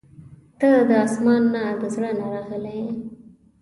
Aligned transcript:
•ته 0.59 0.69
د 0.89 0.91
اسمان 1.05 1.43
نه، 1.53 1.63
د 1.81 1.83
زړه 1.95 2.09
نه 2.19 2.25
راغلې 2.33 2.73
یې. 2.83 2.89